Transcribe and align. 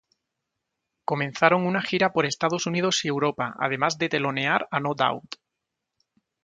Comenzaron 1.05 1.67
una 1.67 1.83
gira 1.83 2.11
por 2.11 2.25
Estados 2.25 2.65
Unidos 2.65 3.05
y 3.05 3.07
Europa 3.09 3.53
además 3.59 3.99
de 3.99 4.09
telonear 4.09 4.67
a 4.71 4.79
No 4.79 4.95
Doubt. 4.95 5.35